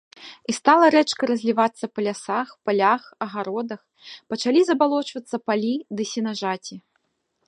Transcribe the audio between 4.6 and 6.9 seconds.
забалочвацца палі ды сенажаці.